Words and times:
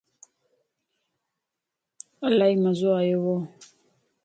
الائي 2.27 2.55
مزو 2.63 2.89
آيوو 3.01 3.37